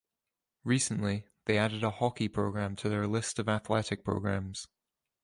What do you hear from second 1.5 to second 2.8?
added a hockey program